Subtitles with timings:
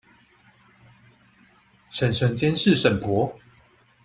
[1.91, 3.37] 嬸嬸監視嬸婆